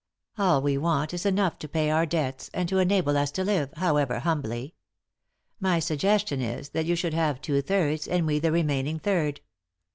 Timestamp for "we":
0.63-0.79, 8.25-8.39